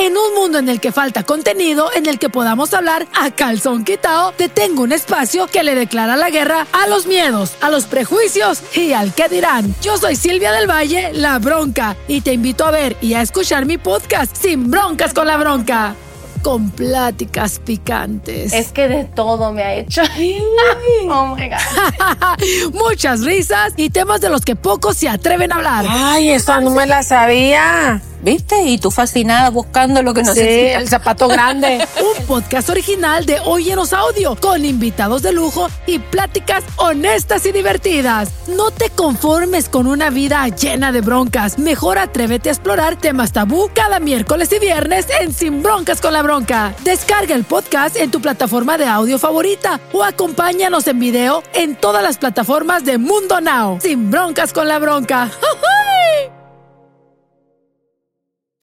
[0.00, 3.84] En un mundo en el que falta contenido, en el que podamos hablar a calzón
[3.84, 7.84] quitado, te tengo un espacio que le declara la guerra a los miedos, a los
[7.84, 9.74] prejuicios y al que dirán.
[9.82, 13.66] Yo soy Silvia del Valle, la bronca, y te invito a ver y a escuchar
[13.66, 15.94] mi podcast Sin Broncas con la Bronca
[16.40, 18.54] con pláticas picantes.
[18.54, 20.00] Es que de todo me ha hecho.
[21.10, 22.72] oh my God.
[22.72, 25.84] Muchas risas y temas de los que pocos se atreven a hablar.
[25.86, 28.00] Ay, eso no me la sabía.
[28.22, 28.62] ¿Viste?
[28.64, 31.86] Y tú fascinada buscando lo que no Sí, el zapato grande.
[32.18, 38.30] Un podcast original de Óyenos Audio con invitados de lujo y pláticas honestas y divertidas.
[38.46, 41.58] No te conformes con una vida llena de broncas.
[41.58, 46.22] Mejor atrévete a explorar temas tabú cada miércoles y viernes en Sin Broncas con la
[46.22, 46.74] Bronca.
[46.84, 52.02] Descarga el podcast en tu plataforma de audio favorita o acompáñanos en video en todas
[52.02, 53.78] las plataformas de Mundo Now.
[53.80, 55.30] Sin Broncas con la Bronca.